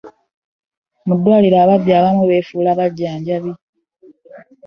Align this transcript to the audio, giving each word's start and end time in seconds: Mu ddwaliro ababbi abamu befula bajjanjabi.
Mu 1.07 1.13
ddwaliro 1.17 1.57
ababbi 1.63 1.91
abamu 1.99 2.23
befula 2.31 2.71
bajjanjabi. 2.79 3.51